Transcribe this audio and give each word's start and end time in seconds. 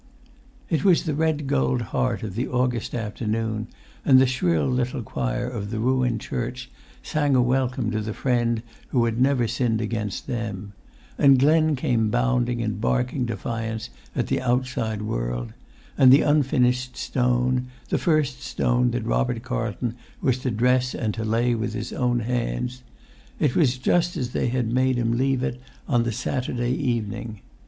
It 0.67 0.83
was 0.83 1.03
the 1.03 1.13
red 1.13 1.45
gold 1.45 1.83
heart 1.93 2.23
of 2.23 2.33
the 2.33 2.47
August 2.47 2.95
afternoon, 2.95 3.67
and 4.03 4.17
the 4.17 4.25
shrill 4.25 4.65
little 4.65 5.03
choir 5.03 5.47
of 5.47 5.69
the 5.69 5.77
ruined 5.79 6.21
church 6.21 6.71
sang 7.03 7.35
a 7.35 7.39
welcome 7.43 7.91
to 7.91 8.01
the 8.01 8.11
friend 8.15 8.63
who 8.87 9.05
had 9.05 9.21
never 9.21 9.47
sinned 9.47 9.79
against 9.79 10.25
them; 10.25 10.73
and 11.19 11.37
Glen 11.37 11.75
came 11.75 12.09
bounding 12.09 12.63
and 12.63 12.81
barking 12.81 13.25
defiance 13.27 13.91
at 14.15 14.25
the 14.25 14.41
outside 14.41 15.03
world; 15.03 15.53
and 15.99 16.11
the 16.11 16.23
unfinished 16.23 16.97
stone, 16.97 17.67
the 17.89 17.99
first 17.99 18.41
stone 18.41 18.89
that 18.89 19.05
Robert 19.05 19.43
Carlton 19.43 19.93
was 20.19 20.39
to 20.39 20.49
dress 20.49 20.95
and 20.95 21.13
to 21.13 21.23
lay 21.23 21.53
with 21.53 21.73
his 21.75 21.93
own 21.93 22.21
hands, 22.21 22.81
it 23.39 23.55
was 23.55 23.77
just 23.77 24.17
as 24.17 24.31
they 24.31 24.47
had 24.47 24.73
made 24.73 24.95
him 24.97 25.15
leave 25.15 25.43
it 25.43 25.61
on 25.87 26.01
the 26.01 26.11
Saturday 26.11 26.71
evening. 26.73 27.41